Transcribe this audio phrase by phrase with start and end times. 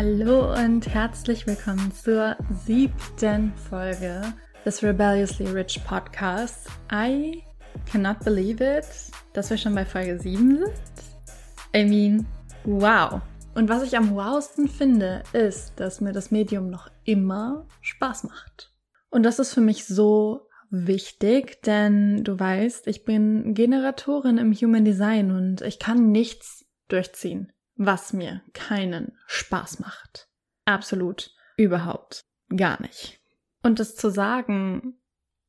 [0.00, 4.22] Hallo und herzlich willkommen zur siebten Folge
[4.64, 6.70] des Rebelliously Rich Podcasts.
[6.92, 7.42] I
[7.90, 8.86] cannot believe it,
[9.32, 10.72] dass wir schon bei Folge 7 sind.
[11.74, 12.26] I mean,
[12.62, 13.20] wow.
[13.56, 18.72] Und was ich am wowsten finde, ist, dass mir das Medium noch immer Spaß macht.
[19.10, 24.84] Und das ist für mich so wichtig, denn du weißt, ich bin Generatorin im Human
[24.84, 30.28] Design und ich kann nichts durchziehen was mir keinen Spaß macht.
[30.66, 33.20] Absolut überhaupt gar nicht.
[33.62, 34.98] Und das zu sagen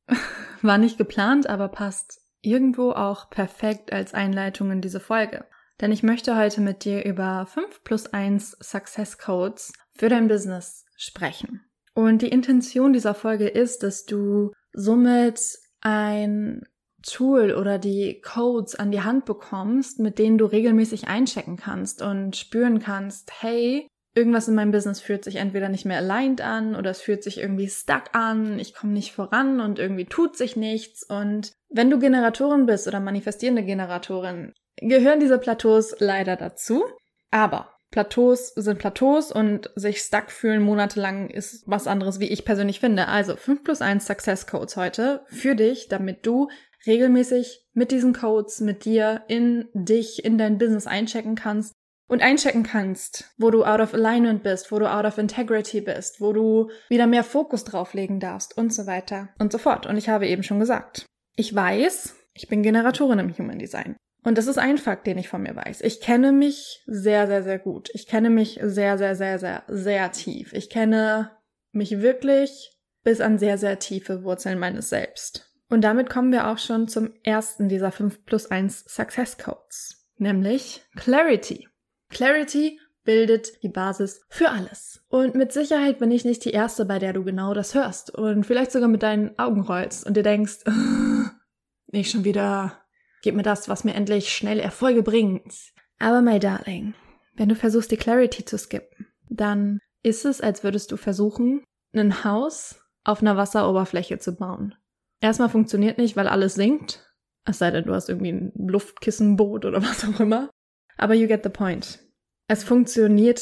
[0.62, 5.44] war nicht geplant, aber passt irgendwo auch perfekt als Einleitung in diese Folge.
[5.80, 10.84] Denn ich möchte heute mit dir über 5 plus 1 Success Codes für dein Business
[10.96, 11.64] sprechen.
[11.94, 15.40] Und die Intention dieser Folge ist, dass du somit
[15.80, 16.62] ein
[17.02, 22.36] Tool oder die Codes an die Hand bekommst, mit denen du regelmäßig einchecken kannst und
[22.36, 26.90] spüren kannst, hey, irgendwas in meinem Business fühlt sich entweder nicht mehr aligned an oder
[26.90, 31.02] es fühlt sich irgendwie stuck an, ich komme nicht voran und irgendwie tut sich nichts.
[31.02, 36.84] Und wenn du Generatorin bist oder manifestierende Generatorin, gehören diese Plateaus leider dazu.
[37.30, 42.78] Aber Plateaus sind Plateaus und sich stuck fühlen monatelang ist was anderes, wie ich persönlich
[42.78, 43.08] finde.
[43.08, 46.48] Also 5 plus 1 Success Codes heute für dich, damit du
[46.86, 51.72] regelmäßig mit diesen Codes, mit dir in dich, in dein Business einchecken kannst
[52.08, 56.20] und einchecken kannst, wo du out of alignment bist, wo du out of integrity bist,
[56.20, 59.86] wo du wieder mehr Fokus drauflegen darfst und so weiter und so fort.
[59.86, 63.96] Und ich habe eben schon gesagt, ich weiß, ich bin Generatorin im Human Design.
[64.22, 65.80] Und das ist ein Fakt, den ich von mir weiß.
[65.80, 67.90] Ich kenne mich sehr, sehr, sehr gut.
[67.94, 70.52] Ich kenne mich sehr, sehr, sehr, sehr, sehr tief.
[70.52, 71.30] Ich kenne
[71.72, 75.50] mich wirklich bis an sehr, sehr tiefe Wurzeln meines Selbst.
[75.70, 80.82] Und damit kommen wir auch schon zum ersten dieser 5 plus 1 Success Codes, nämlich
[80.96, 81.68] Clarity.
[82.10, 85.02] Clarity bildet die Basis für alles.
[85.08, 88.44] Und mit Sicherheit bin ich nicht die Erste, bei der du genau das hörst und
[88.44, 90.64] vielleicht sogar mit deinen Augen rollst und dir denkst,
[91.86, 92.79] nicht schon wieder,
[93.22, 95.54] gib mir das, was mir endlich schnell Erfolge bringt.
[95.98, 96.94] Aber my darling,
[97.34, 101.62] wenn du versuchst, die Clarity zu skippen, dann ist es, als würdest du versuchen,
[101.94, 104.74] ein Haus auf einer Wasseroberfläche zu bauen.
[105.20, 107.06] Erstmal funktioniert nicht, weil alles sinkt.
[107.44, 110.50] Es sei denn, du hast irgendwie ein Luftkissenboot oder was auch immer.
[110.96, 112.00] Aber you get the point.
[112.48, 113.40] Es funktioniert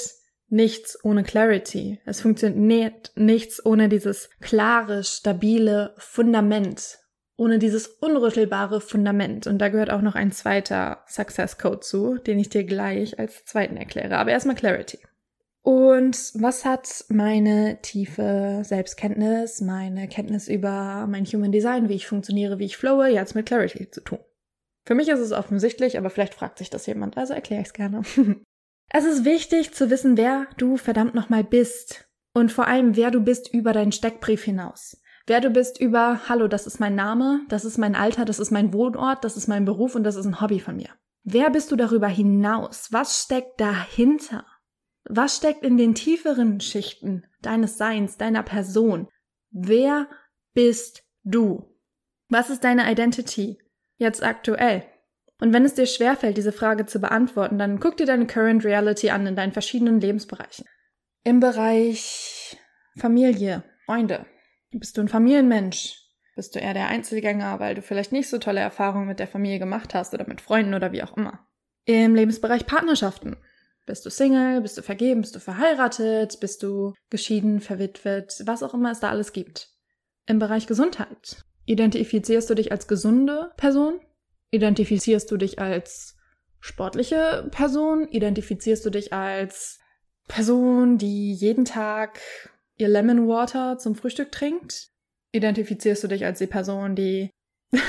[0.48, 2.00] nichts ohne Clarity.
[2.04, 6.98] Es funktioniert nichts ohne dieses klare, stabile Fundament.
[7.38, 9.46] Ohne dieses unrüttelbare Fundament.
[9.46, 13.44] Und da gehört auch noch ein zweiter Success Code zu, den ich dir gleich als
[13.44, 14.18] zweiten erkläre.
[14.18, 14.98] Aber erstmal Clarity.
[15.62, 22.58] Und was hat meine tiefe Selbstkenntnis, meine Kenntnis über mein Human Design, wie ich funktioniere,
[22.58, 24.18] wie ich flowe, jetzt mit Clarity zu tun?
[24.84, 27.74] Für mich ist es offensichtlich, aber vielleicht fragt sich das jemand, also erkläre ich es
[27.74, 28.02] gerne.
[28.90, 32.08] es ist wichtig zu wissen, wer du verdammt nochmal bist.
[32.34, 35.00] Und vor allem, wer du bist über deinen Steckbrief hinaus.
[35.28, 38.50] Wer du bist über, hallo, das ist mein Name, das ist mein Alter, das ist
[38.50, 40.88] mein Wohnort, das ist mein Beruf und das ist ein Hobby von mir.
[41.22, 42.88] Wer bist du darüber hinaus?
[42.92, 44.46] Was steckt dahinter?
[45.04, 49.06] Was steckt in den tieferen Schichten deines Seins, deiner Person?
[49.50, 50.08] Wer
[50.54, 51.76] bist du?
[52.30, 53.58] Was ist deine Identity
[53.98, 54.82] jetzt aktuell?
[55.42, 59.10] Und wenn es dir schwerfällt, diese Frage zu beantworten, dann guck dir deine Current Reality
[59.10, 60.64] an in deinen verschiedenen Lebensbereichen.
[61.22, 62.56] Im Bereich
[62.96, 64.24] Familie, Freunde.
[64.70, 66.02] Bist du ein Familienmensch?
[66.36, 69.58] Bist du eher der Einzelgänger, weil du vielleicht nicht so tolle Erfahrungen mit der Familie
[69.58, 71.46] gemacht hast oder mit Freunden oder wie auch immer?
[71.84, 73.36] Im Lebensbereich Partnerschaften.
[73.86, 74.60] Bist du Single?
[74.60, 75.22] Bist du vergeben?
[75.22, 76.38] Bist du verheiratet?
[76.40, 78.42] Bist du geschieden, verwitwet?
[78.44, 79.70] Was auch immer es da alles gibt.
[80.26, 81.44] Im Bereich Gesundheit.
[81.64, 84.00] Identifizierst du dich als gesunde Person?
[84.50, 86.16] Identifizierst du dich als
[86.60, 88.06] sportliche Person?
[88.08, 89.78] Identifizierst du dich als
[90.28, 92.20] Person, die jeden Tag
[92.78, 94.88] ihr Lemon Water zum Frühstück trinkt?
[95.32, 97.30] Identifizierst du dich als die Person, die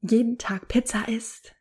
[0.00, 1.54] jeden Tag Pizza isst?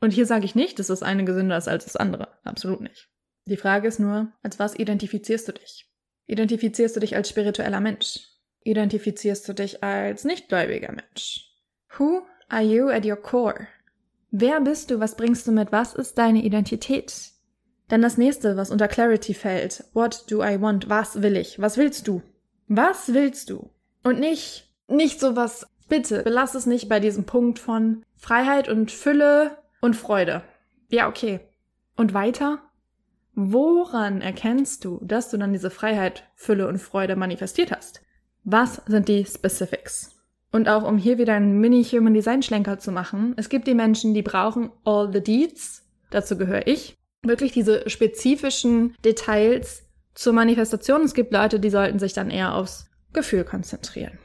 [0.00, 2.28] Und hier sage ich nicht, dass das eine gesünder ist als das andere.
[2.44, 3.08] Absolut nicht.
[3.46, 5.90] Die Frage ist nur, als was identifizierst du dich?
[6.26, 8.20] Identifizierst du dich als spiritueller Mensch?
[8.62, 11.50] Identifizierst du dich als nichtgläubiger Mensch?
[11.98, 13.68] Who are you at your core?
[14.30, 15.00] Wer bist du?
[15.00, 15.72] Was bringst du mit?
[15.72, 17.32] Was ist deine Identität?
[17.90, 19.84] Dann das nächste, was unter Clarity fällt.
[19.94, 20.88] What do I want?
[20.88, 21.60] Was will ich?
[21.60, 22.22] Was willst du?
[22.68, 23.68] Was willst du?
[24.04, 29.58] Und nicht, nicht sowas, bitte, belass es nicht bei diesem Punkt von Freiheit und Fülle
[29.80, 30.42] und Freude.
[30.88, 31.40] Ja, okay.
[31.96, 32.60] Und weiter?
[33.34, 38.02] Woran erkennst du, dass du dann diese Freiheit, Fülle und Freude manifestiert hast?
[38.44, 40.16] Was sind die Specifics?
[40.52, 44.14] Und auch um hier wieder einen Mini-Human Design Schlenker zu machen, es gibt die Menschen,
[44.14, 49.84] die brauchen all the deeds, dazu gehöre ich, wirklich diese spezifischen Details
[50.14, 51.02] zur Manifestation.
[51.02, 54.18] Es gibt Leute, die sollten sich dann eher aufs Gefühl konzentrieren.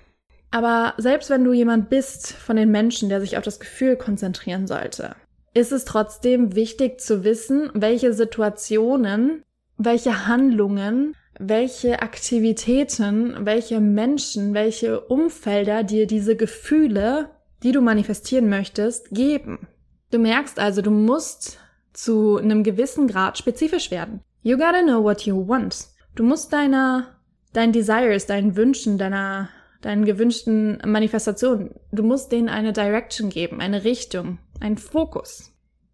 [0.51, 4.67] Aber selbst wenn du jemand bist von den Menschen, der sich auf das Gefühl konzentrieren
[4.67, 5.15] sollte,
[5.53, 9.43] ist es trotzdem wichtig zu wissen, welche Situationen,
[9.77, 17.29] welche Handlungen, welche Aktivitäten, welche Menschen, welche Umfelder dir diese Gefühle,
[17.63, 19.67] die du manifestieren möchtest, geben.
[20.11, 21.59] Du merkst also, du musst
[21.95, 24.21] zu einem gewissen Grad spezifisch werden.
[24.43, 25.87] You gotta know what you want.
[26.15, 27.15] Du musst deiner,
[27.53, 29.49] deinen Desires, deinen Wünschen, deiner,
[29.81, 35.51] deinen gewünschten Manifestationen, du musst denen eine Direction geben, eine Richtung, einen Fokus.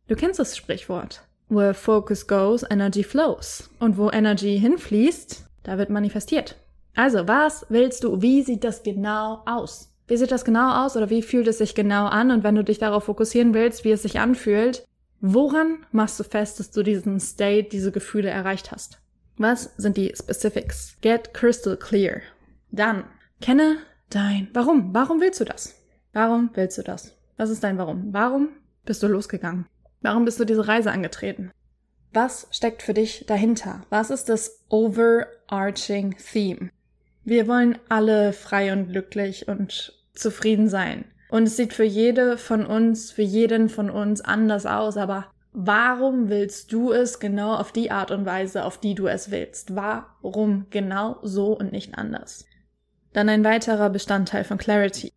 [0.07, 1.23] Du kennst das Sprichwort.
[1.49, 3.69] Where focus goes, energy flows.
[3.79, 6.55] Und wo Energy hinfließt, da wird manifestiert.
[6.95, 8.21] Also, was willst du?
[8.21, 9.93] Wie sieht das genau aus?
[10.07, 12.31] Wie sieht das genau aus oder wie fühlt es sich genau an?
[12.31, 14.83] Und wenn du dich darauf fokussieren willst, wie es sich anfühlt,
[15.21, 18.99] Woran machst du fest, dass du diesen State, diese Gefühle erreicht hast?
[19.37, 20.97] Was sind die Specifics?
[21.01, 22.21] Get crystal clear.
[22.71, 23.03] Dann
[23.39, 23.77] kenne
[24.09, 24.95] dein Warum.
[24.95, 25.75] Warum willst du das?
[26.11, 27.15] Warum willst du das?
[27.37, 28.11] Was ist dein Warum?
[28.11, 28.49] Warum
[28.83, 29.67] bist du losgegangen?
[30.01, 31.51] Warum bist du diese Reise angetreten?
[32.13, 33.83] Was steckt für dich dahinter?
[33.91, 36.71] Was ist das overarching Theme?
[37.23, 41.05] Wir wollen alle frei und glücklich und zufrieden sein.
[41.31, 46.27] Und es sieht für jede von uns, für jeden von uns anders aus, aber warum
[46.27, 49.73] willst du es genau auf die Art und Weise, auf die du es willst?
[49.73, 52.45] Warum genau so und nicht anders?
[53.13, 55.13] Dann ein weiterer Bestandteil von Clarity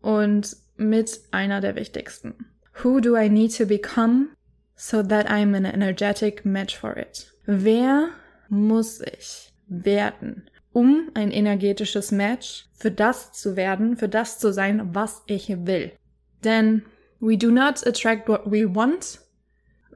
[0.00, 2.36] und mit einer der wichtigsten.
[2.84, 4.28] Who do I need to become
[4.76, 7.32] so that I'm an energetic match for it?
[7.46, 8.10] Wer
[8.48, 14.94] muss ich werden, um ein energetisches Match für das zu werden, für das zu sein,
[14.94, 15.92] was ich will.
[16.44, 16.82] Denn
[17.20, 19.20] we do not attract what we want.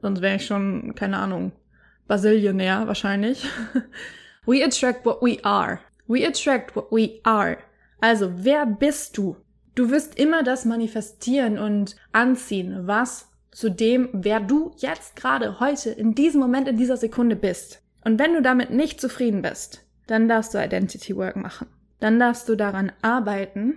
[0.01, 1.53] Sonst wäre ich schon, keine Ahnung,
[2.07, 3.45] Basilionär wahrscheinlich.
[4.45, 5.79] we attract what we are.
[6.07, 7.57] We attract what we are.
[8.01, 9.37] Also, wer bist du?
[9.75, 15.91] Du wirst immer das manifestieren und anziehen, was zu dem, wer du jetzt gerade heute,
[15.91, 17.81] in diesem Moment, in dieser Sekunde bist.
[18.03, 21.67] Und wenn du damit nicht zufrieden bist, dann darfst du Identity Work machen.
[21.99, 23.75] Dann darfst du daran arbeiten,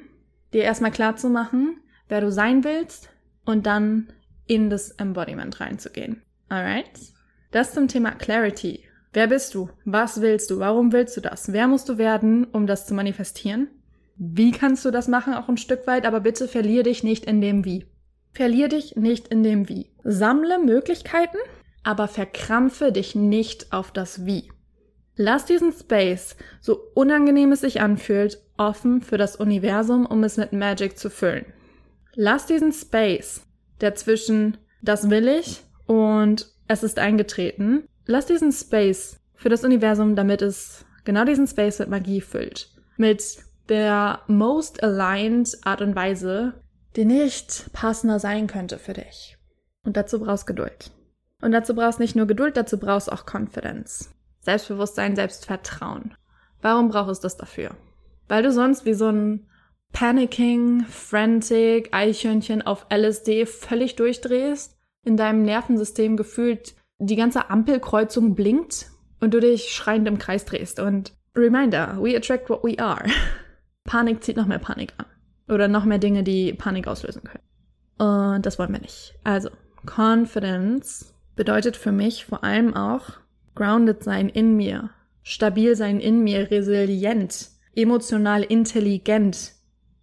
[0.53, 3.11] dir erstmal klar zu machen, wer du sein willst
[3.45, 4.09] und dann
[4.47, 6.23] in das Embodiment reinzugehen.
[6.49, 6.91] Alright?
[7.51, 8.85] Das zum Thema Clarity.
[9.13, 9.71] Wer bist du?
[9.85, 10.59] Was willst du?
[10.59, 11.53] Warum willst du das?
[11.53, 13.69] Wer musst du werden, um das zu manifestieren?
[14.17, 15.35] Wie kannst du das machen?
[15.35, 17.87] Auch ein Stück weit, aber bitte verlier dich nicht in dem Wie.
[18.33, 19.91] Verlier dich nicht in dem Wie.
[20.05, 21.39] Sammle Möglichkeiten,
[21.83, 24.51] aber verkrampfe dich nicht auf das Wie.
[25.17, 30.53] Lass diesen Space, so unangenehm es sich anfühlt, offen für das Universum, um es mit
[30.53, 31.47] Magic zu füllen.
[32.15, 33.47] Lass diesen Space,
[33.81, 40.17] der zwischen das will ich und es ist eingetreten, lass diesen Space für das Universum,
[40.17, 42.69] damit es genau diesen Space mit Magie füllt.
[42.97, 46.55] Mit der most aligned Art und Weise,
[46.95, 49.37] die nicht passender sein könnte für dich.
[49.83, 50.91] Und dazu brauchst Geduld.
[51.43, 54.16] Und dazu brauchst nicht nur Geduld, dazu brauchst auch Confidence.
[54.47, 56.15] Selbstbewusstsein, Selbstvertrauen.
[56.63, 57.77] Warum brauchst du das dafür?
[58.29, 59.47] Weil du sonst wie so ein
[59.93, 68.87] panicking, frantic Eichhörnchen auf LSD völlig durchdrehst, in deinem Nervensystem gefühlt die ganze Ampelkreuzung blinkt
[69.21, 70.79] und du dich schreiend im Kreis drehst.
[70.79, 73.05] Und Reminder, we attract what we are.
[73.85, 75.07] Panik zieht noch mehr Panik an.
[75.49, 77.43] Oder noch mehr Dinge, die Panik auslösen können.
[77.99, 79.15] Und das wollen wir nicht.
[79.25, 79.51] Also,
[79.85, 83.11] Confidence bedeutet für mich vor allem auch
[83.57, 84.91] grounded sein in mir,
[85.25, 89.53] stabil sein in mir, resilient, emotional intelligent.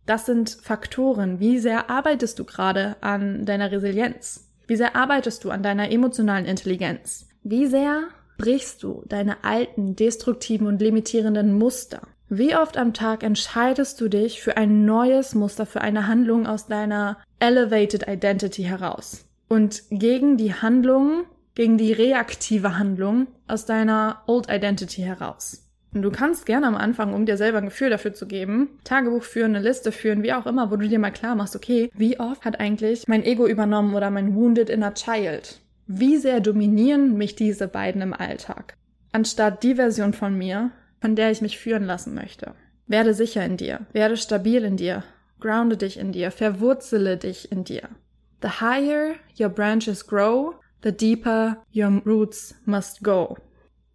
[0.06, 1.40] Das sind Faktoren.
[1.40, 4.50] Wie sehr arbeitest du gerade an deiner Resilienz?
[4.68, 7.30] Wie sehr arbeitest du an deiner emotionalen Intelligenz?
[7.44, 12.02] Wie sehr brichst du deine alten, destruktiven und limitierenden Muster?
[12.30, 16.68] Wie oft am Tag entscheidest du dich für ein neues Muster, für eine Handlung aus
[16.68, 19.26] deiner Elevated Identity heraus?
[19.48, 25.64] Und gegen die Handlungen, gegen die reaktive Handlung aus deiner Old Identity heraus.
[25.94, 29.24] Und du kannst gerne am Anfang, um dir selber ein Gefühl dafür zu geben, Tagebuch
[29.24, 32.20] führen, eine Liste führen, wie auch immer, wo du dir mal klar machst, okay, wie
[32.20, 35.60] oft hat eigentlich mein Ego übernommen oder mein Wounded Inner Child?
[35.86, 38.76] Wie sehr dominieren mich diese beiden im Alltag?
[39.12, 42.56] Anstatt die Version von mir, von der ich mich führen lassen möchte.
[42.88, 45.04] Werde sicher in dir, werde stabil in dir,
[45.40, 47.90] grounde dich in dir, verwurzele dich in dir.
[48.42, 53.38] The higher your branches grow, the deeper your roots must go.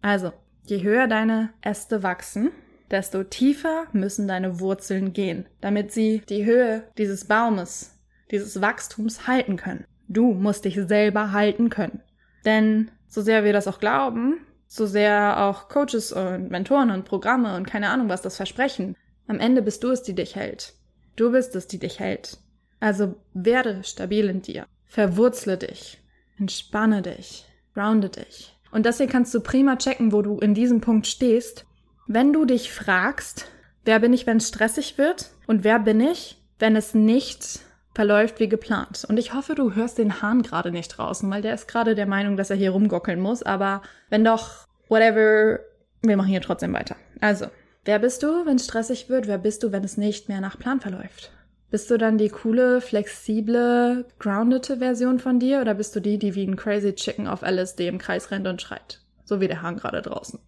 [0.01, 2.51] Also, je höher deine Äste wachsen,
[2.89, 7.95] desto tiefer müssen deine Wurzeln gehen, damit sie die Höhe dieses Baumes,
[8.31, 9.85] dieses Wachstums halten können.
[10.07, 12.01] Du musst dich selber halten können.
[12.45, 17.55] Denn so sehr wir das auch glauben, so sehr auch Coaches und Mentoren und Programme
[17.55, 18.95] und keine Ahnung was das versprechen,
[19.27, 20.73] am Ende bist du es, die dich hält.
[21.15, 22.37] Du bist es, die dich hält.
[22.79, 24.65] Also werde stabil in dir.
[24.85, 26.01] Verwurzle dich.
[26.39, 27.45] Entspanne dich.
[27.73, 28.55] Grounde dich.
[28.71, 31.65] Und das hier kannst du prima checken, wo du in diesem Punkt stehst.
[32.07, 33.45] Wenn du dich fragst,
[33.85, 35.31] wer bin ich, wenn es stressig wird?
[35.47, 37.59] Und wer bin ich, wenn es nicht
[37.93, 39.05] verläuft wie geplant?
[39.07, 42.05] Und ich hoffe, du hörst den Hahn gerade nicht draußen, weil der ist gerade der
[42.05, 43.43] Meinung, dass er hier rumgockeln muss.
[43.43, 45.59] Aber wenn doch, whatever,
[46.01, 46.95] wir machen hier trotzdem weiter.
[47.21, 47.47] Also,
[47.85, 49.27] wer bist du, wenn es stressig wird?
[49.27, 51.31] Wer bist du, wenn es nicht mehr nach Plan verläuft?
[51.71, 56.33] Bist du dann die coole, flexible, groundete Version von dir oder bist du die, die
[56.33, 59.01] wie ein crazy Chicken auf LSD im Kreis rennt und schreit?
[59.23, 60.39] So wie der Hahn gerade draußen.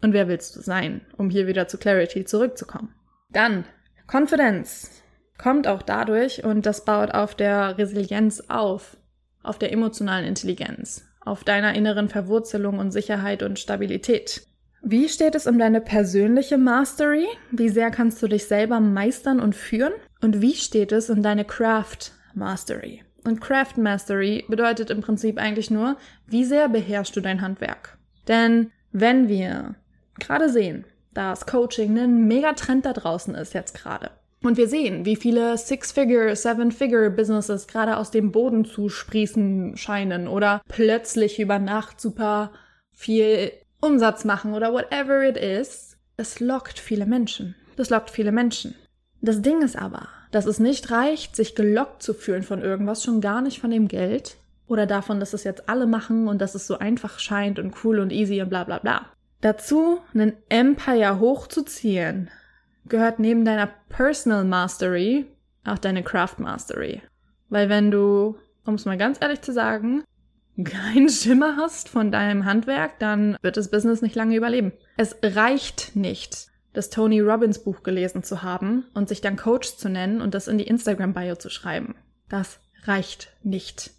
[0.00, 2.94] Und wer willst du sein, um hier wieder zu Clarity zurückzukommen?
[3.30, 3.64] Dann,
[4.06, 5.02] Confidence
[5.38, 8.96] kommt auch dadurch und das baut auf der Resilienz auf,
[9.42, 14.46] auf der emotionalen Intelligenz, auf deiner inneren Verwurzelung und Sicherheit und Stabilität.
[14.82, 17.26] Wie steht es um deine persönliche Mastery?
[17.50, 19.92] Wie sehr kannst du dich selber meistern und führen?
[20.20, 23.02] Und wie steht es um deine Craft Mastery?
[23.24, 25.96] Und Craft Mastery bedeutet im Prinzip eigentlich nur,
[26.26, 27.98] wie sehr beherrschst du dein Handwerk?
[28.26, 29.74] Denn wenn wir
[30.18, 30.84] gerade sehen,
[31.14, 34.10] dass Coaching ein Megatrend da draußen ist jetzt gerade.
[34.42, 40.62] Und wir sehen, wie viele Six-Figure, Seven-Figure-Businesses gerade aus dem Boden zu sprießen scheinen oder
[40.68, 42.52] plötzlich über Nacht super
[42.92, 45.96] viel Umsatz machen oder whatever it is.
[46.16, 47.56] Es lockt viele Menschen.
[47.76, 48.74] Das lockt viele Menschen.
[49.20, 53.20] Das Ding ist aber, dass es nicht reicht, sich gelockt zu fühlen von irgendwas, schon
[53.20, 56.66] gar nicht von dem Geld oder davon, dass es jetzt alle machen und dass es
[56.66, 59.06] so einfach scheint und cool und easy und bla bla bla.
[59.40, 62.30] Dazu, einen Empire hochzuziehen,
[62.86, 65.26] gehört neben deiner Personal Mastery
[65.64, 67.02] auch deine Craft Mastery.
[67.48, 70.04] Weil wenn du, um es mal ganz ehrlich zu sagen,
[70.64, 74.72] keinen Schimmer hast von deinem Handwerk, dann wird das Business nicht lange überleben.
[74.96, 76.48] Es reicht nicht,
[76.78, 80.48] das Tony Robbins Buch gelesen zu haben und sich dann Coach zu nennen und das
[80.48, 81.96] in die Instagram Bio zu schreiben.
[82.28, 83.90] Das reicht nicht.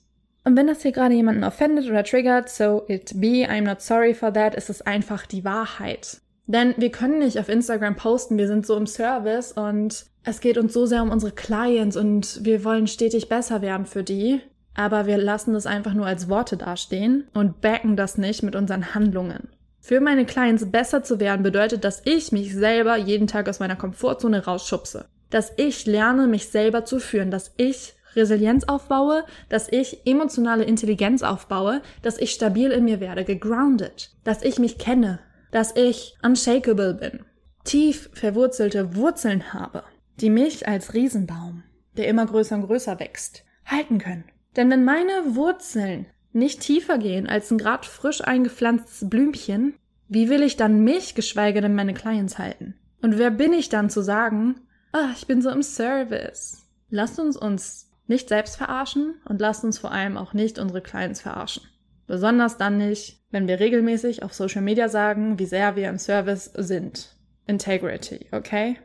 [0.45, 4.13] Und wenn das hier gerade jemanden offendet oder triggert, so it be, I'm not sorry
[4.13, 6.21] for that, ist es einfach die Wahrheit.
[6.47, 10.57] Denn wir können nicht auf Instagram posten, wir sind so im Service und es geht
[10.57, 14.41] uns so sehr um unsere Clients und wir wollen stetig besser werden für die,
[14.73, 18.95] aber wir lassen das einfach nur als Worte dastehen und backen das nicht mit unseren
[18.95, 19.49] Handlungen.
[19.89, 23.75] Für meine Clients besser zu werden bedeutet, dass ich mich selber jeden Tag aus meiner
[23.75, 25.07] Komfortzone rausschubse.
[25.31, 31.23] Dass ich lerne, mich selber zu führen, dass ich Resilienz aufbaue, dass ich emotionale Intelligenz
[31.23, 36.93] aufbaue, dass ich stabil in mir werde, gegrounded, dass ich mich kenne, dass ich unshakable
[36.93, 37.25] bin,
[37.63, 39.81] tief verwurzelte Wurzeln habe,
[40.21, 41.63] die mich als Riesenbaum,
[41.97, 44.25] der immer größer und größer wächst, halten können.
[44.55, 49.73] Denn wenn meine Wurzeln nicht tiefer gehen als ein grad frisch eingepflanztes Blümchen,
[50.07, 52.75] wie will ich dann mich, geschweige denn meine Clients halten?
[53.01, 56.65] Und wer bin ich dann zu sagen, ah, ich bin so im Service?
[56.89, 61.21] Lasst uns uns nicht selbst verarschen und lasst uns vor allem auch nicht unsere Clients
[61.21, 61.63] verarschen.
[62.07, 66.51] Besonders dann nicht, wenn wir regelmäßig auf Social Media sagen, wie sehr wir im Service
[66.55, 67.15] sind.
[67.45, 68.77] Integrity, okay?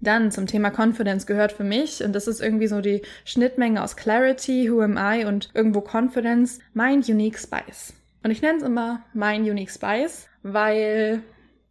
[0.00, 3.96] Dann zum Thema Confidence gehört für mich, und das ist irgendwie so die Schnittmenge aus
[3.96, 7.92] Clarity, Who am I und irgendwo Confidence, mein Unique Spice.
[8.22, 11.22] Und ich nenne es immer mein Unique Spice, weil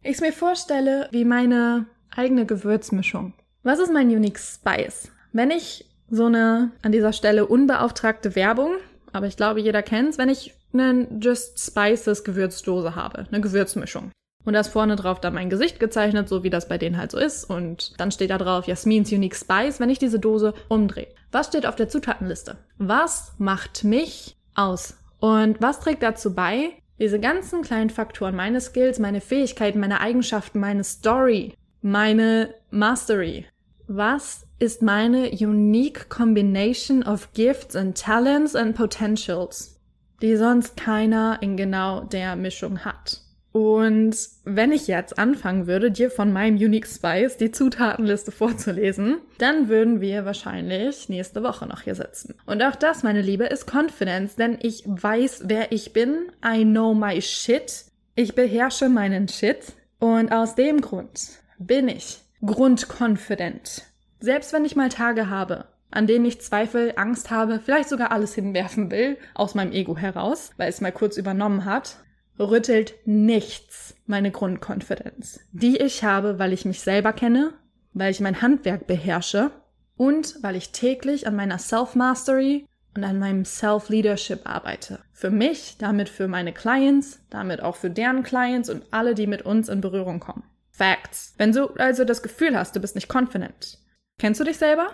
[0.02, 3.34] ich es mir vorstelle wie meine eigene Gewürzmischung.
[3.62, 5.10] Was ist mein Unique Spice?
[5.32, 8.74] Wenn ich so eine an dieser Stelle unbeauftragte Werbung,
[9.12, 14.12] aber ich glaube, jeder kennt's, wenn ich eine Just Spices Gewürzdose habe, eine Gewürzmischung.
[14.44, 17.10] Und da ist vorne drauf dann mein Gesicht gezeichnet, so wie das bei denen halt
[17.10, 17.44] so ist.
[17.44, 21.08] Und dann steht da drauf Jasmins Unique Spice, wenn ich diese Dose umdrehe.
[21.30, 22.56] Was steht auf der Zutatenliste?
[22.78, 24.96] Was macht mich aus?
[25.18, 30.60] Und was trägt dazu bei, diese ganzen kleinen Faktoren, meine Skills, meine Fähigkeiten, meine Eigenschaften,
[30.60, 33.46] meine Story, meine Mastery.
[33.86, 39.80] Was ist meine unique combination of gifts and talents and potentials,
[40.20, 43.22] die sonst keiner in genau der Mischung hat?
[43.52, 49.68] Und wenn ich jetzt anfangen würde, dir von meinem Unique Spice die Zutatenliste vorzulesen, dann
[49.68, 52.34] würden wir wahrscheinlich nächste Woche noch hier sitzen.
[52.46, 56.30] Und auch das, meine Liebe, ist Confidence, denn ich weiß, wer ich bin.
[56.44, 57.86] I know my shit.
[58.14, 59.72] Ich beherrsche meinen Shit.
[59.98, 61.20] Und aus dem Grund
[61.58, 63.84] bin ich grundkonfident.
[64.20, 68.34] Selbst wenn ich mal Tage habe, an denen ich Zweifel, Angst habe, vielleicht sogar alles
[68.34, 71.96] hinwerfen will, aus meinem Ego heraus, weil es mal kurz übernommen hat,
[72.40, 77.52] rüttelt nichts meine Grundkonfidenz, die ich habe, weil ich mich selber kenne,
[77.92, 79.50] weil ich mein Handwerk beherrsche
[79.96, 82.66] und weil ich täglich an meiner Self-Mastery
[82.96, 85.00] und an meinem Self-Leadership arbeite.
[85.12, 89.42] Für mich, damit für meine Clients, damit auch für deren Clients und alle, die mit
[89.42, 90.44] uns in Berührung kommen.
[90.70, 91.34] Facts.
[91.36, 93.78] Wenn du also das Gefühl hast, du bist nicht confident,
[94.18, 94.88] kennst du dich selber?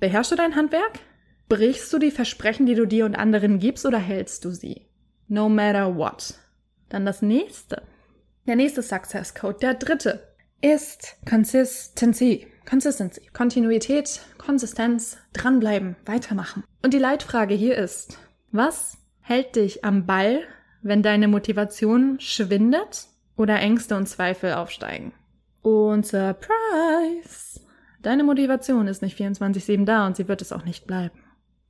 [0.00, 1.00] Beherrschst du dein Handwerk?
[1.48, 4.86] Brichst du die Versprechen, die du dir und anderen gibst, oder hältst du sie?
[5.28, 6.34] No matter what.
[6.92, 7.82] Dann das nächste.
[8.46, 10.28] Der nächste Success Code, der dritte,
[10.60, 12.46] ist Consistency.
[12.68, 13.22] Consistency.
[13.32, 16.64] Kontinuität, Konsistenz, dranbleiben, weitermachen.
[16.82, 18.18] Und die Leitfrage hier ist,
[18.50, 20.42] was hält dich am Ball,
[20.82, 23.06] wenn deine Motivation schwindet
[23.36, 25.14] oder Ängste und Zweifel aufsteigen?
[25.62, 27.60] Und Surprise!
[28.02, 31.18] Deine Motivation ist nicht 24-7 da und sie wird es auch nicht bleiben.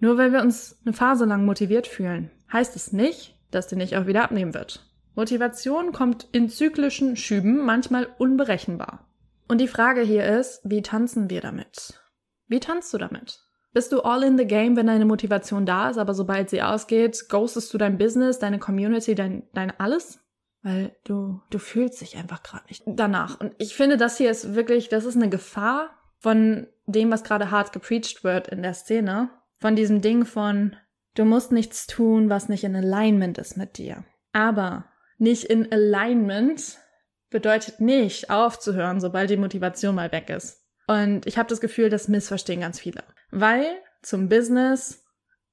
[0.00, 3.96] Nur weil wir uns eine Phase lang motiviert fühlen, heißt es nicht, dass die nicht
[3.96, 4.91] auch wieder abnehmen wird.
[5.14, 9.08] Motivation kommt in zyklischen Schüben, manchmal unberechenbar.
[9.48, 12.00] Und die Frage hier ist, wie tanzen wir damit?
[12.46, 13.40] Wie tanzt du damit?
[13.72, 17.28] Bist du all in the game, wenn deine Motivation da ist, aber sobald sie ausgeht,
[17.28, 20.20] ghostest du dein Business, deine Community, dein, dein alles?
[20.62, 23.40] Weil du, du fühlst dich einfach gerade nicht danach.
[23.40, 27.50] Und ich finde, das hier ist wirklich, das ist eine Gefahr von dem, was gerade
[27.50, 29.30] hart gepreacht wird in der Szene.
[29.58, 30.76] Von diesem Ding von,
[31.14, 34.04] du musst nichts tun, was nicht in Alignment ist mit dir.
[34.32, 34.84] Aber
[35.22, 36.78] nicht in Alignment
[37.30, 40.66] bedeutet nicht aufzuhören, sobald die Motivation mal weg ist.
[40.86, 43.02] Und ich habe das Gefühl, das missverstehen ganz viele.
[43.30, 43.64] Weil
[44.02, 45.04] zum Business,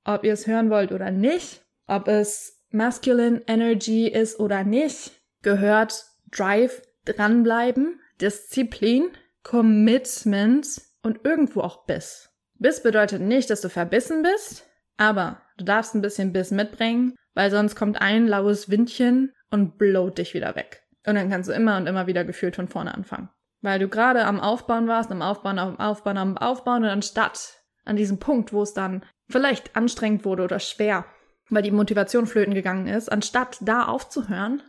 [0.03, 6.05] ob ihr es hören wollt oder nicht, ob es Masculine Energy ist oder nicht, gehört
[6.31, 9.09] Drive, dranbleiben, Disziplin,
[9.43, 12.29] Commitment und irgendwo auch Biss.
[12.55, 14.65] Biss bedeutet nicht, dass du verbissen bist,
[14.97, 20.17] aber du darfst ein bisschen Biss mitbringen, weil sonst kommt ein laues Windchen und blowt
[20.17, 20.83] dich wieder weg.
[21.05, 23.29] Und dann kannst du immer und immer wieder gefühlt von vorne anfangen.
[23.61, 27.95] Weil du gerade am Aufbauen warst, am Aufbauen, am Aufbauen, am Aufbauen und anstatt an
[27.95, 31.05] diesem Punkt, wo es dann vielleicht anstrengend wurde oder schwer,
[31.49, 34.61] weil die Motivation flöten gegangen ist, anstatt da aufzuhören,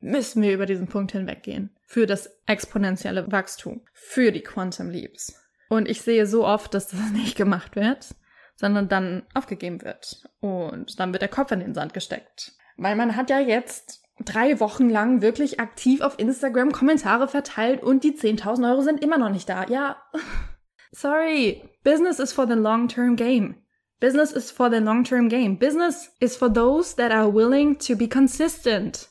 [0.00, 1.74] müssen wir über diesen Punkt hinweggehen.
[1.86, 3.82] Für das exponentielle Wachstum.
[3.92, 5.40] Für die Quantum Leaps.
[5.68, 8.14] Und ich sehe so oft, dass das nicht gemacht wird,
[8.54, 10.28] sondern dann aufgegeben wird.
[10.40, 12.52] Und dann wird der Kopf in den Sand gesteckt.
[12.76, 18.04] Weil man hat ja jetzt drei Wochen lang wirklich aktiv auf Instagram Kommentare verteilt und
[18.04, 19.66] die 10.000 Euro sind immer noch nicht da.
[19.68, 19.96] Ja,
[20.92, 21.62] sorry.
[21.84, 23.56] Business is for the long-term game.
[24.00, 25.58] Business is for the long-term game.
[25.58, 29.08] Business is for those that are willing to be consistent.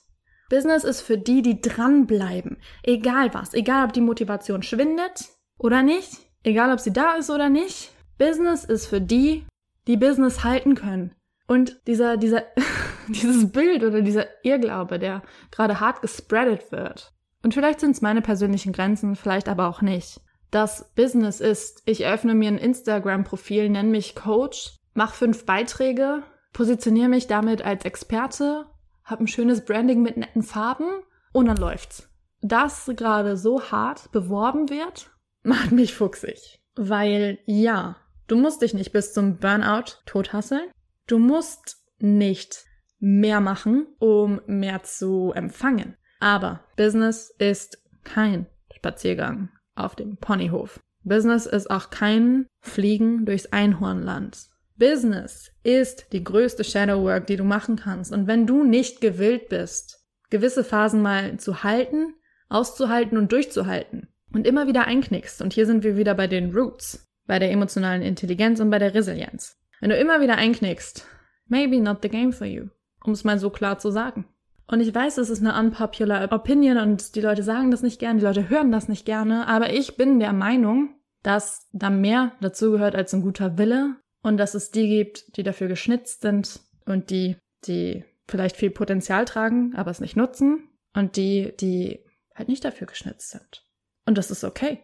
[0.50, 2.58] Business ist für die, die dranbleiben.
[2.84, 3.54] Egal was.
[3.54, 6.18] Egal, ob die Motivation schwindet oder nicht.
[6.44, 7.92] Egal, ob sie da ist oder nicht.
[8.20, 9.46] Business ist für die,
[9.88, 11.16] die Business halten können.
[11.48, 12.44] Und dieser, dieser,
[13.08, 17.14] dieses Bild oder dieser Irrglaube, der gerade hart gespreadet wird.
[17.44, 20.22] Und vielleicht sind es meine persönlichen Grenzen, vielleicht aber auch nicht.
[20.52, 27.10] Das Business ist, ich öffne mir ein Instagram-Profil, nenne mich Coach, mache fünf Beiträge, positioniere
[27.10, 28.66] mich damit als Experte,
[29.04, 30.88] habe ein schönes Branding mit netten Farben
[31.34, 32.10] und dann läuft's.
[32.42, 35.12] Das gerade so hart beworben wird,
[35.44, 36.62] macht mich fuchsig.
[36.76, 40.72] Weil ja, du musst dich nicht bis zum Burnout tothasseln.
[41.08, 42.66] Du musst nicht
[43.00, 45.96] mehr machen, um mehr zu empfangen.
[46.20, 50.80] Aber Business ist kein Spaziergang auf dem Ponyhof.
[51.04, 54.48] Business ist auch kein Fliegen durchs Einhornland.
[54.78, 58.12] Business ist die größte Shadow Work, die du machen kannst.
[58.12, 62.16] Und wenn du nicht gewillt bist, gewisse Phasen mal zu halten,
[62.50, 67.08] auszuhalten und durchzuhalten und immer wieder einknickst, und hier sind wir wieder bei den Roots,
[67.28, 69.58] bei der emotionalen Intelligenz und bei der Resilienz.
[69.86, 71.06] Wenn du immer wieder einknickst,
[71.46, 72.70] maybe not the game for you
[73.04, 74.26] um es mal so klar zu sagen.
[74.66, 78.20] Und ich weiß, es ist eine unpopular Opinion und die Leute sagen das nicht gerne,
[78.20, 82.96] die Leute hören das nicht gerne, aber ich bin der Meinung, dass da mehr dazugehört
[82.96, 87.38] als ein guter Wille und dass es die gibt, die dafür geschnitzt sind und die,
[87.68, 92.88] die vielleicht viel Potenzial tragen, aber es nicht nutzen und die, die halt nicht dafür
[92.88, 93.68] geschnitzt sind.
[94.08, 94.80] Und das ist okay.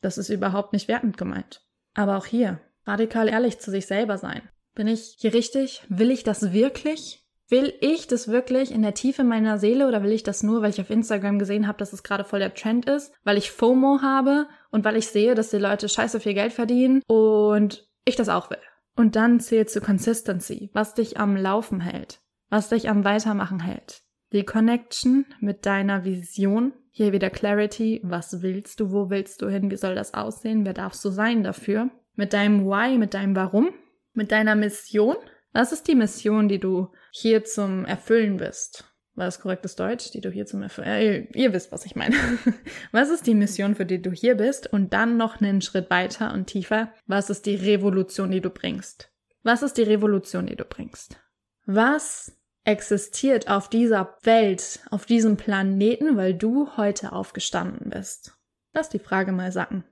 [0.00, 1.64] Das ist überhaupt nicht wertend gemeint.
[1.94, 4.42] Aber auch hier, radikal ehrlich zu sich selber sein.
[4.74, 5.82] Bin ich hier richtig?
[5.88, 7.24] Will ich das wirklich?
[7.48, 10.70] Will ich das wirklich in der Tiefe meiner Seele oder will ich das nur, weil
[10.70, 14.02] ich auf Instagram gesehen habe, dass es gerade voll der Trend ist, weil ich FOMO
[14.02, 18.28] habe und weil ich sehe, dass die Leute scheiße viel Geld verdienen und ich das
[18.28, 18.58] auch will?
[18.94, 24.02] Und dann zählt zu Consistency, was dich am Laufen hält, was dich am Weitermachen hält.
[24.32, 26.72] Die Connection mit deiner Vision.
[26.92, 28.00] Hier wieder Clarity.
[28.04, 28.92] Was willst du?
[28.92, 29.70] Wo willst du hin?
[29.70, 30.64] Wie soll das aussehen?
[30.64, 31.90] Wer darfst du sein dafür?
[32.20, 33.70] Mit deinem Why, mit deinem Warum,
[34.12, 35.16] mit deiner Mission.
[35.54, 38.84] Was ist die Mission, die du hier zum Erfüllen bist?
[39.14, 40.86] War das korrektes Deutsch, die du hier zum Erfüllen?
[40.86, 42.14] Äh, ihr wisst, was ich meine.
[42.92, 44.70] was ist die Mission, für die du hier bist?
[44.70, 46.92] Und dann noch einen Schritt weiter und tiefer.
[47.06, 49.10] Was ist die Revolution, die du bringst?
[49.42, 51.16] Was ist die Revolution, die du bringst?
[51.64, 58.36] Was existiert auf dieser Welt, auf diesem Planeten, weil du heute aufgestanden bist?
[58.74, 59.84] Lass die Frage mal sacken.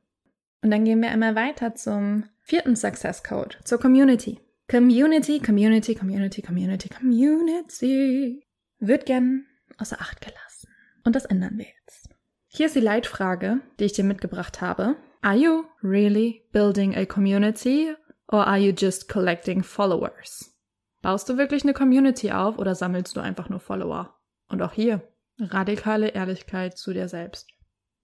[0.62, 4.40] Und dann gehen wir einmal weiter zum vierten Success Code, zur Community.
[4.68, 8.42] Community, Community, Community, Community, Community
[8.80, 9.46] wird gern
[9.78, 10.68] außer Acht gelassen.
[11.04, 12.10] Und das ändern wir jetzt.
[12.48, 14.96] Hier ist die Leitfrage, die ich dir mitgebracht habe.
[15.22, 17.94] Are you really building a community
[18.26, 20.54] or are you just collecting followers?
[21.02, 24.18] Baust du wirklich eine Community auf oder sammelst du einfach nur Follower?
[24.48, 25.02] Und auch hier
[25.38, 27.48] radikale Ehrlichkeit zu dir selbst.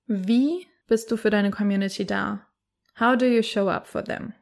[0.06, 2.46] Wie bist du für deine Community da?
[2.98, 4.34] How do you show up for them?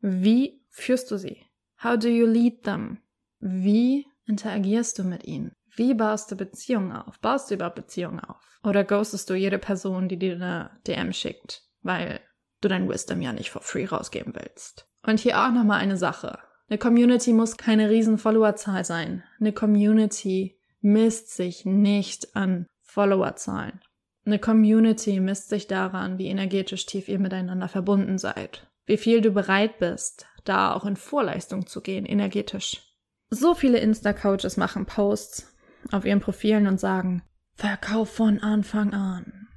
[0.00, 1.46] Wie führst du sie?
[1.82, 2.98] How do you lead them?
[3.38, 5.52] Wie interagierst du mit ihnen?
[5.74, 7.18] Wie baust du Beziehungen auf?
[7.20, 8.60] Baust du überhaupt Beziehungen auf?
[8.62, 12.20] Oder ghostest du jede Person, die dir eine DM schickt, weil
[12.60, 14.86] du dein Wisdom ja nicht for free rausgeben willst?
[15.04, 16.38] Und hier auch nochmal eine Sache.
[16.68, 19.24] Eine Community muss keine riesen Followerzahl sein.
[19.40, 23.80] Eine Community misst sich nicht an Followerzahlen.
[24.24, 28.66] Eine Community misst sich daran, wie energetisch tief ihr miteinander verbunden seid.
[28.86, 32.82] Wie viel du bereit bist, da auch in Vorleistung zu gehen, energetisch.
[33.30, 35.52] So viele Insta-Coaches machen Posts
[35.90, 37.22] auf ihren Profilen und sagen,
[37.54, 39.48] Verkauf von Anfang an.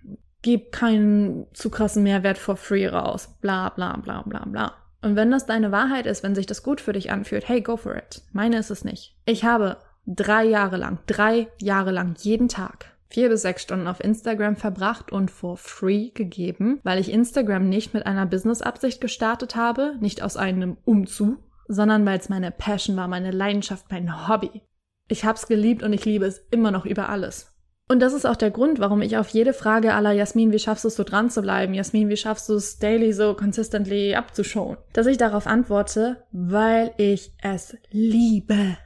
[0.41, 3.36] Gib keinen zu krassen Mehrwert for free raus.
[3.41, 4.73] Bla bla bla bla bla.
[5.01, 7.78] Und wenn das deine Wahrheit ist, wenn sich das gut für dich anfühlt, hey, go
[7.78, 8.23] for it.
[8.32, 9.15] Meine ist es nicht.
[9.25, 14.04] Ich habe drei Jahre lang, drei Jahre lang jeden Tag vier bis sechs Stunden auf
[14.04, 19.96] Instagram verbracht und for free gegeben, weil ich Instagram nicht mit einer Business-Absicht gestartet habe,
[20.00, 24.62] nicht aus einem Umzug, sondern weil es meine Passion war, meine Leidenschaft, mein Hobby.
[25.08, 27.56] Ich hab's geliebt und ich liebe es immer noch über alles.
[27.88, 30.84] Und das ist auch der Grund, warum ich auf jede Frage aller Jasmin, wie schaffst
[30.84, 31.76] du es so dran zu bleiben?
[31.76, 34.78] Jasmin, wie schaffst du es daily so consistently abzuschauen?
[34.94, 38.78] Dass ich darauf antworte, weil ich es liebe.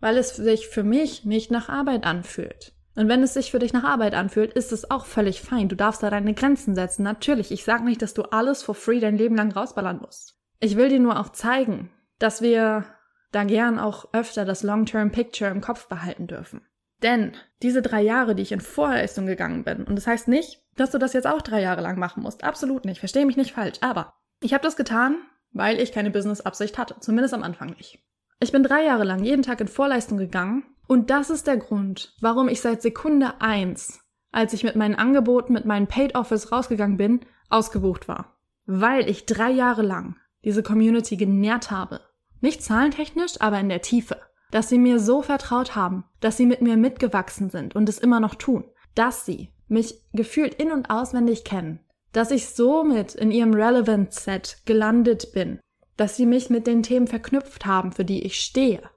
[0.00, 2.74] Weil es sich für mich nicht nach Arbeit anfühlt.
[2.98, 5.68] Und wenn es sich für dich nach Arbeit anfühlt, ist es auch völlig fein.
[5.68, 7.04] Du darfst da deine Grenzen setzen.
[7.04, 10.34] Natürlich, ich sage nicht, dass du alles for free dein Leben lang rausballern musst.
[10.58, 12.86] Ich will dir nur auch zeigen, dass wir
[13.30, 16.62] da gern auch öfter das Long-Term Picture im Kopf behalten dürfen.
[17.00, 20.90] Denn diese drei Jahre, die ich in Vorleistung gegangen bin, und das heißt nicht, dass
[20.90, 22.42] du das jetzt auch drei Jahre lang machen musst.
[22.42, 22.98] Absolut nicht.
[22.98, 23.78] Verstehe mich nicht falsch.
[23.80, 25.18] Aber ich habe das getan,
[25.52, 26.96] weil ich keine Business-Absicht hatte.
[26.98, 28.00] Zumindest am Anfang nicht.
[28.40, 30.64] Ich bin drei Jahre lang jeden Tag in Vorleistung gegangen.
[30.88, 34.00] Und das ist der Grund, warum ich seit Sekunde eins,
[34.32, 37.20] als ich mit meinen Angeboten, mit meinen Paid Offers rausgegangen bin,
[37.50, 38.38] ausgebucht war.
[38.64, 42.00] Weil ich drei Jahre lang diese Community genährt habe.
[42.40, 44.16] Nicht zahlentechnisch, aber in der Tiefe.
[44.50, 48.18] Dass sie mir so vertraut haben, dass sie mit mir mitgewachsen sind und es immer
[48.18, 51.80] noch tun, dass sie mich gefühlt in und auswendig kennen,
[52.12, 55.60] dass ich somit in ihrem Relevant Set gelandet bin,
[55.98, 58.88] dass sie mich mit den Themen verknüpft haben, für die ich stehe,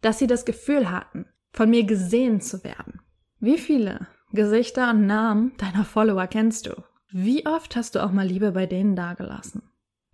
[0.00, 3.00] dass sie das Gefühl hatten, von mir gesehen zu werden.
[3.38, 6.82] Wie viele Gesichter und Namen deiner Follower kennst du?
[7.10, 9.62] Wie oft hast du auch mal Liebe bei denen dagelassen?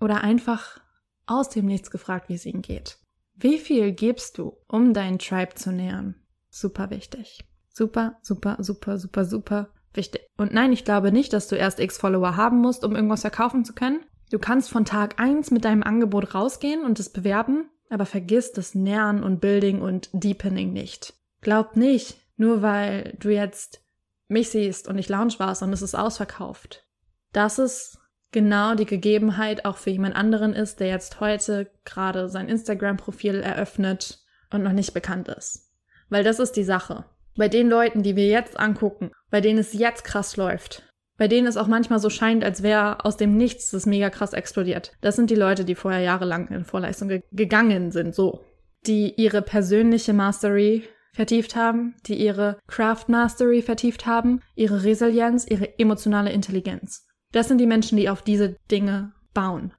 [0.00, 0.80] Oder einfach
[1.26, 2.98] aus dem Nichts gefragt, wie es ihnen geht?
[3.34, 6.14] Wie viel gibst du, um deinen Tribe zu nähern?
[6.48, 7.44] Super wichtig.
[7.68, 10.22] Super, super, super, super, super wichtig.
[10.38, 13.64] Und nein, ich glaube nicht, dass du erst x Follower haben musst, um irgendwas verkaufen
[13.66, 14.00] zu können.
[14.30, 18.74] Du kannst von Tag eins mit deinem Angebot rausgehen und es bewerben, aber vergiss das
[18.74, 21.14] Nähern und Building und Deepening nicht.
[21.46, 23.80] Glaub nicht, nur weil du jetzt
[24.26, 26.88] mich siehst und ich Lounge warst und es ist ausverkauft.
[27.32, 28.00] Das ist
[28.32, 34.24] genau die Gegebenheit auch für jemand anderen ist, der jetzt heute gerade sein Instagram-Profil eröffnet
[34.50, 35.70] und noch nicht bekannt ist.
[36.08, 37.04] Weil das ist die Sache.
[37.36, 40.82] Bei den Leuten, die wir jetzt angucken, bei denen es jetzt krass läuft,
[41.16, 44.32] bei denen es auch manchmal so scheint, als wäre aus dem Nichts das mega krass
[44.32, 44.96] explodiert.
[45.00, 48.44] Das sind die Leute, die vorher jahrelang in Vorleistung ge gegangen sind, so.
[48.88, 55.78] Die ihre persönliche Mastery vertieft haben, die ihre Craft Mastery vertieft haben, ihre Resilienz, ihre
[55.78, 57.06] emotionale Intelligenz.
[57.32, 59.72] Das sind die Menschen, die auf diese Dinge bauen.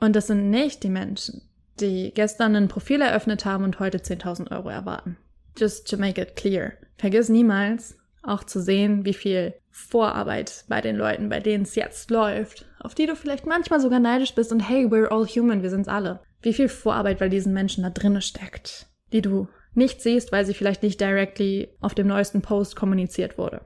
[0.00, 1.42] Und das sind nicht die Menschen,
[1.80, 5.18] die gestern ein Profil eröffnet haben und heute 10.000 Euro erwarten.
[5.56, 6.74] just to make it clear.
[6.96, 12.10] Vergiss niemals auch zu sehen, wie viel Vorarbeit bei den Leuten, bei denen es jetzt
[12.10, 15.70] läuft, auf die du vielleicht manchmal sogar neidisch bist und hey, we're all human, wir
[15.70, 16.20] sind's alle.
[16.40, 20.54] Wie viel Vorarbeit bei diesen Menschen da drinnen steckt, die du nicht siehst, weil sie
[20.54, 23.62] vielleicht nicht directly auf dem neuesten Post kommuniziert wurde.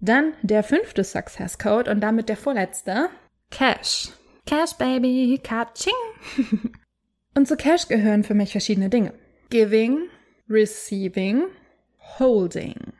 [0.00, 3.08] Dann der fünfte Success Code und damit der vorletzte.
[3.50, 4.10] Cash.
[4.44, 5.92] Cash, baby, Kaching.
[7.34, 9.14] und zu Cash gehören für mich verschiedene Dinge.
[9.50, 10.08] Giving,
[10.48, 11.44] Receiving,
[12.18, 12.92] Holding.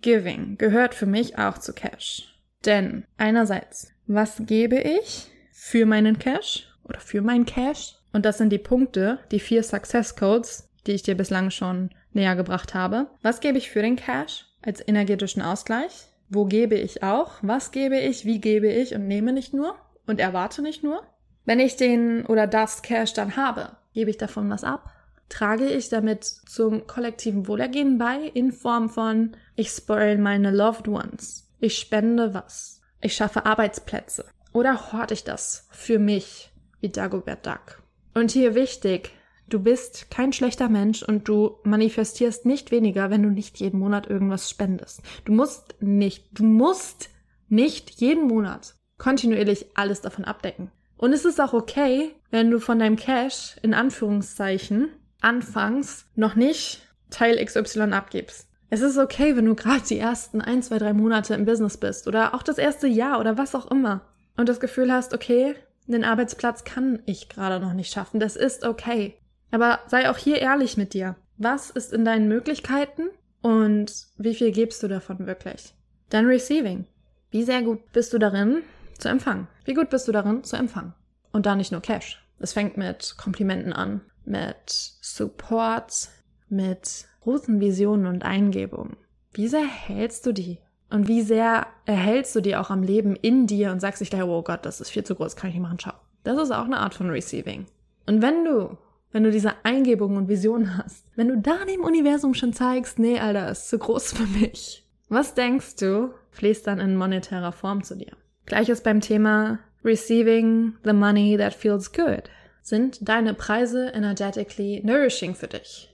[0.00, 2.36] Giving gehört für mich auch zu Cash.
[2.64, 7.94] Denn einerseits, was gebe ich für meinen Cash oder für mein Cash?
[8.12, 12.36] Und das sind die Punkte, die vier Success Codes, die ich dir bislang schon näher
[12.36, 13.06] gebracht habe.
[13.22, 16.08] Was gebe ich für den Cash als energetischen Ausgleich?
[16.28, 17.34] Wo gebe ich auch?
[17.42, 18.24] Was gebe ich?
[18.24, 18.94] Wie gebe ich?
[18.94, 21.02] Und nehme nicht nur und erwarte nicht nur.
[21.44, 24.92] Wenn ich den oder das Cash dann habe, gebe ich davon was ab?
[25.32, 31.48] trage ich damit zum kollektiven Wohlergehen bei in Form von ich spoil meine Loved Ones,
[31.58, 37.82] ich spende was, ich schaffe Arbeitsplätze oder horte ich das für mich wie Dagobert Duck.
[38.12, 39.12] Und hier wichtig,
[39.52, 44.08] du bist kein schlechter Mensch und du manifestierst nicht weniger, wenn du nicht jeden Monat
[44.08, 45.02] irgendwas spendest.
[45.24, 47.10] Du musst nicht, du musst
[47.48, 50.70] nicht jeden Monat kontinuierlich alles davon abdecken.
[50.96, 54.88] Und es ist auch okay, wenn du von deinem Cash in Anführungszeichen
[55.20, 58.48] anfangs noch nicht Teil XY abgibst.
[58.70, 62.08] Es ist okay, wenn du gerade die ersten ein, zwei, drei Monate im Business bist
[62.08, 64.02] oder auch das erste Jahr oder was auch immer
[64.36, 68.20] und das Gefühl hast, okay, den Arbeitsplatz kann ich gerade noch nicht schaffen.
[68.20, 69.18] Das ist okay.
[69.52, 71.14] Aber sei auch hier ehrlich mit dir.
[71.38, 73.08] Was ist in deinen Möglichkeiten
[73.40, 75.74] und wie viel gibst du davon wirklich?
[76.10, 76.86] Dann Receiving.
[77.30, 78.62] Wie sehr gut bist du darin
[78.98, 79.46] zu empfangen?
[79.64, 80.94] Wie gut bist du darin zu empfangen?
[81.30, 82.26] Und da nicht nur Cash.
[82.40, 86.08] Es fängt mit Komplimenten an mit Support,
[86.48, 88.96] mit großen Visionen und Eingebungen.
[89.32, 90.58] Wie sehr hältst du die?
[90.90, 94.28] Und wie sehr erhältst du die auch am Leben in dir und sagst dich daher,
[94.28, 95.94] oh Gott, das ist viel zu groß, kann ich nicht machen, ciao.
[96.22, 97.66] Das ist auch eine Art von Receiving.
[98.06, 98.76] Und wenn du,
[99.12, 103.20] wenn du diese Eingebungen und Visionen hast, wenn du da dem Universum schon zeigst, nee,
[103.20, 104.86] Alter, ist zu groß für mich.
[105.08, 108.16] Was denkst du, fließt dann in monetärer Form zu dir?
[108.46, 112.30] Gleiches beim Thema Receiving the money that feels good.
[112.62, 115.92] Sind deine Preise energetically nourishing für dich?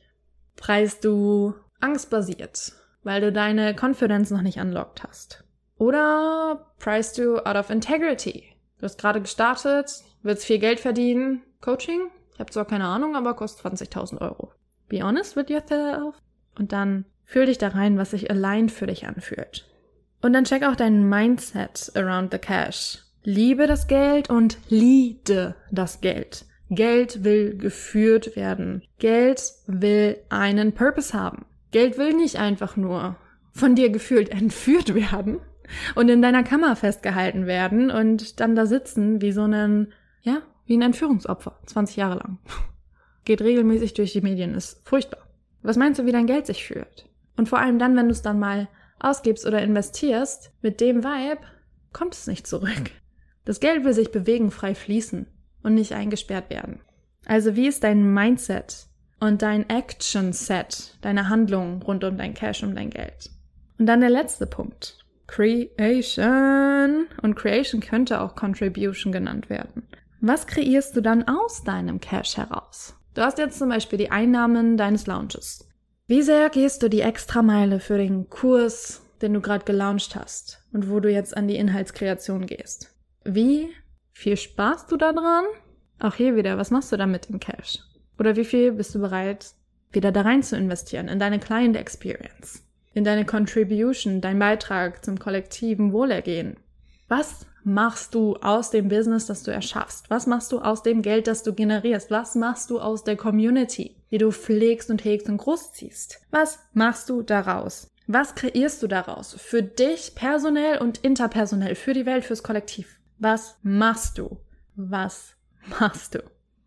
[0.56, 5.44] Preist du angstbasiert, weil du deine Confidence noch nicht unlocked hast?
[5.78, 8.44] Oder preist du out of integrity?
[8.78, 9.90] Du hast gerade gestartet,
[10.22, 11.42] willst viel Geld verdienen.
[11.60, 12.10] Coaching?
[12.38, 14.52] Ich habe zwar keine Ahnung, aber kostet 20.000 Euro.
[14.88, 16.14] Be honest with yourself.
[16.56, 19.66] Und dann fühl dich da rein, was sich allein für dich anfühlt.
[20.22, 23.02] Und dann check auch dein Mindset around the cash.
[23.24, 26.44] Liebe das Geld und liebe das Geld.
[26.70, 28.84] Geld will geführt werden.
[29.00, 31.44] Geld will einen Purpose haben.
[31.72, 33.16] Geld will nicht einfach nur
[33.50, 35.40] von dir gefühlt entführt werden
[35.96, 40.76] und in deiner Kammer festgehalten werden und dann da sitzen wie so ein, ja, wie
[40.76, 42.38] ein Entführungsopfer, 20 Jahre lang.
[43.24, 45.26] Geht regelmäßig durch die Medien, ist furchtbar.
[45.62, 47.08] Was meinst du, wie dein Geld sich fühlt?
[47.36, 48.68] Und vor allem dann, wenn du es dann mal
[49.00, 51.40] ausgibst oder investierst, mit dem Vibe
[51.92, 52.90] kommt es nicht zurück.
[53.44, 55.26] Das Geld will sich bewegen, frei fließen
[55.62, 56.80] und nicht eingesperrt werden.
[57.26, 58.86] Also wie ist dein Mindset
[59.20, 63.30] und dein Action Set, deine Handlung rund um dein Cash, um dein Geld?
[63.78, 64.98] Und dann der letzte Punkt.
[65.26, 67.06] Creation.
[67.22, 69.84] Und Creation könnte auch Contribution genannt werden.
[70.20, 72.94] Was kreierst du dann aus deinem Cash heraus?
[73.14, 75.68] Du hast jetzt zum Beispiel die Einnahmen deines Launches.
[76.08, 80.90] Wie sehr gehst du die Extrameile für den Kurs, den du gerade gelauncht hast und
[80.90, 82.92] wo du jetzt an die Inhaltskreation gehst?
[83.24, 83.68] Wie
[84.10, 85.44] viel Spaß du da dran?
[86.00, 87.78] Auch hier wieder, was machst du damit im Cash?
[88.18, 89.52] Oder wie viel bist du bereit,
[89.92, 95.20] wieder da rein zu investieren in deine Client Experience, in deine Contribution, dein Beitrag zum
[95.20, 96.56] kollektiven Wohlergehen?
[97.06, 100.10] Was machst du aus dem Business, das du erschaffst?
[100.10, 102.10] Was machst du aus dem Geld, das du generierst?
[102.10, 106.20] Was machst du aus der Community, die du pflegst und hegst und großziehst?
[106.30, 107.88] Was machst du daraus?
[108.06, 109.34] Was kreierst du daraus?
[109.34, 112.98] Für dich personell und interpersonell, für die Welt, fürs Kollektiv?
[113.18, 114.38] Was machst du?
[114.74, 115.34] Was
[115.78, 116.22] machst du?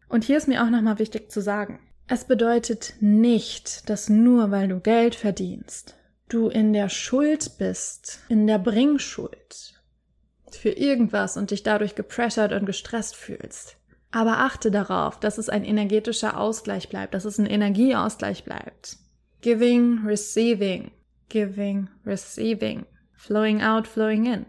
[0.08, 1.80] Und hier ist mir auch nochmal wichtig zu sagen.
[2.08, 5.96] Es bedeutet nicht, dass nur weil du Geld verdienst,
[6.30, 9.81] du in der Schuld bist, in der Bringschuld
[10.56, 13.78] für irgendwas und dich dadurch gepressured und gestresst fühlst.
[14.12, 18.98] Aber achte darauf, dass es ein energetischer Ausgleich bleibt, dass es ein Energieausgleich bleibt.
[19.42, 20.92] Giving, receiving,
[21.30, 24.46] giving, receiving, flowing out, flowing in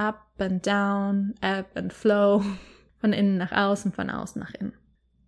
[0.00, 2.42] up and down, ebb and flow,
[3.00, 4.72] von innen nach außen, von außen nach innen.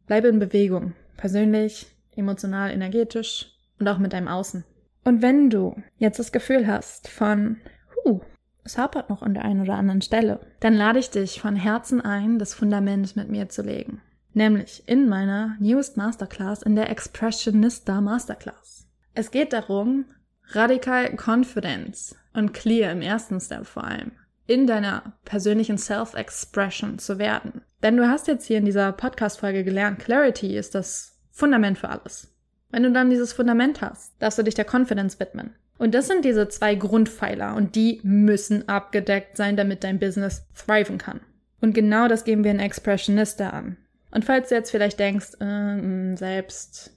[0.06, 1.86] Bleibe in Bewegung, persönlich,
[2.16, 4.64] emotional, energetisch und auch mit deinem Außen.
[5.04, 7.58] Und wenn du jetzt das Gefühl hast von,
[8.04, 8.20] huh,
[8.64, 12.00] es hapert noch an der einen oder anderen Stelle, dann lade ich dich von Herzen
[12.00, 14.00] ein, das Fundament mit mir zu legen.
[14.34, 18.86] Nämlich in meiner Newest Masterclass, in der Expressionista Masterclass.
[19.14, 20.06] Es geht darum,
[20.52, 24.12] radikal Confidence und clear im ersten Step vor allem
[24.46, 27.62] in deiner persönlichen Self-Expression zu werden.
[27.82, 32.28] Denn du hast jetzt hier in dieser Podcast-Folge gelernt, Clarity ist das Fundament für alles.
[32.70, 35.54] Wenn du dann dieses Fundament hast, darfst du dich der Confidence widmen.
[35.82, 40.96] Und das sind diese zwei Grundpfeiler und die müssen abgedeckt sein, damit dein Business thriven
[40.96, 41.20] kann.
[41.60, 43.76] Und genau das geben wir in Expressionista an.
[44.12, 46.96] Und falls du jetzt vielleicht denkst, äh, selbst,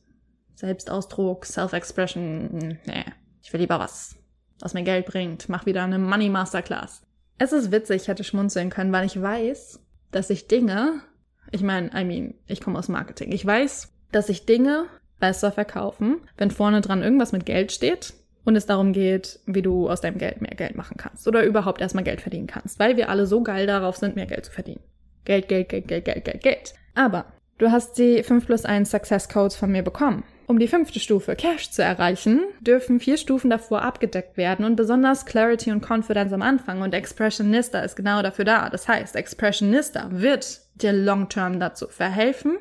[0.53, 3.05] Selbstausdruck, Self-Expression, nee,
[3.41, 4.17] ich will lieber was,
[4.59, 7.01] was mir Geld bringt, mach wieder eine Money Masterclass.
[7.39, 9.79] Es ist witzig, ich hätte schmunzeln können, weil ich weiß,
[10.11, 11.01] dass ich Dinge,
[11.49, 14.85] ich meine, I mean, ich komme aus Marketing, ich weiß, dass ich Dinge
[15.19, 18.13] besser verkaufen, wenn vorne dran irgendwas mit Geld steht
[18.45, 21.81] und es darum geht, wie du aus deinem Geld mehr Geld machen kannst oder überhaupt
[21.81, 24.81] erstmal Geld verdienen kannst, weil wir alle so geil darauf sind, mehr Geld zu verdienen.
[25.25, 26.73] Geld, Geld, Geld, Geld, Geld, Geld, Geld.
[26.93, 27.25] Aber
[27.57, 30.23] du hast die 5 plus 1 Success Codes von mir bekommen.
[30.47, 35.25] Um die fünfte Stufe Cash zu erreichen, dürfen vier Stufen davor abgedeckt werden und besonders
[35.25, 38.69] Clarity und Confidence am Anfang und Expressionista ist genau dafür da.
[38.69, 42.57] Das heißt, Expressionista wird dir long-term dazu verhelfen,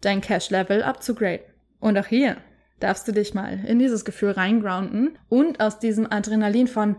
[0.00, 1.44] dein Cash-Level abzugraden.
[1.78, 2.38] Und auch hier
[2.80, 6.96] darfst du dich mal in dieses Gefühl reingrounden und aus diesem Adrenalin von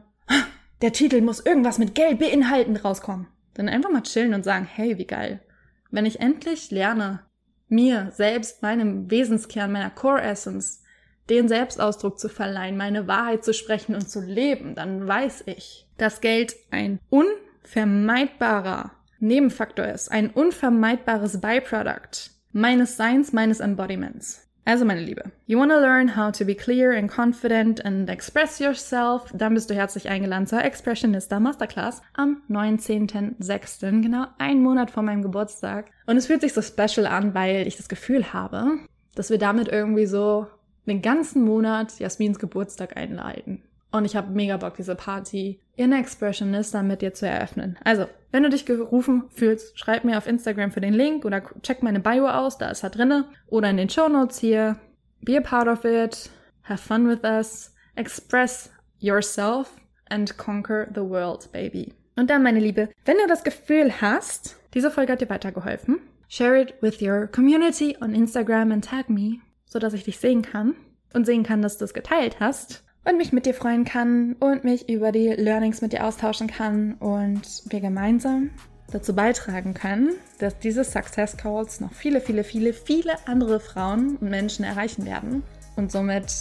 [0.82, 3.28] der Titel muss irgendwas mit Geld beinhalten rauskommen.
[3.54, 5.42] Dann einfach mal chillen und sagen, hey, wie geil.
[5.90, 7.22] Wenn ich endlich lerne,
[7.70, 10.84] mir selbst, meinem Wesenskern, meiner Core Essence,
[11.30, 16.22] den Selbstausdruck zu verleihen, meine Wahrheit zu sprechen und zu leben, dann weiß ich, dass
[16.22, 24.47] Geld ein unvermeidbarer Nebenfaktor ist, ein unvermeidbares Byproduct meines Seins, meines Embodiments.
[24.68, 29.32] Also meine Liebe, you wanna learn how to be clear and confident and express yourself?
[29.34, 35.22] Dann bist du herzlich eingeladen zur Expressionista Masterclass am 19.06., genau einen Monat vor meinem
[35.22, 35.86] Geburtstag.
[36.06, 38.80] Und es fühlt sich so special an, weil ich das Gefühl habe,
[39.16, 40.48] dass wir damit irgendwie so
[40.86, 43.64] den ganzen Monat Jasmins Geburtstag einleiten.
[43.91, 47.78] Und ich habe mega Bock, diese Party in Expressionista mit dir zu eröffnen.
[47.84, 51.84] Also, wenn du dich gerufen fühlst, schreib mir auf Instagram für den Link oder check
[51.84, 53.26] meine Bio aus, da ist er drinne.
[53.47, 54.78] Oder in den Show Notes hier.
[55.21, 56.30] Be a part of it.
[56.63, 57.73] Have fun with us.
[57.95, 58.69] Express
[59.00, 59.71] yourself
[60.10, 61.93] and conquer the world, baby.
[62.17, 66.60] Und dann, meine Liebe, wenn du das Gefühl hast, diese Folge hat dir weitergeholfen, share
[66.60, 70.76] it with your community on Instagram and tag me, sodass ich dich sehen kann
[71.13, 74.63] und sehen kann, dass du es geteilt hast und mich mit dir freuen kann und
[74.63, 78.50] mich über die Learnings mit dir austauschen kann und wir gemeinsam
[78.91, 84.30] dazu beitragen können, dass diese Success Calls noch viele, viele, viele, viele andere Frauen und
[84.30, 85.43] Menschen erreichen werden
[85.76, 86.34] und somit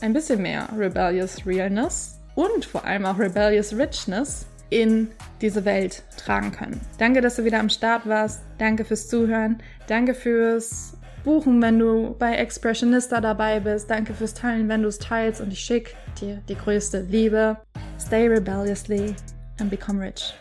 [0.00, 5.08] ein bisschen mehr Rebellious Realness und vor allem auch Rebellious Richness in
[5.40, 6.80] diese Welt tragen können.
[6.98, 8.42] Danke, dass du wieder am Start warst.
[8.58, 9.62] Danke fürs Zuhören.
[9.86, 13.90] Danke fürs buchen, wenn du bei Expressionista dabei bist.
[13.90, 17.56] Danke fürs Teilen, wenn du es teilst und ich schicke dir die größte Liebe.
[17.98, 19.14] Stay rebelliously
[19.60, 20.34] and become rich.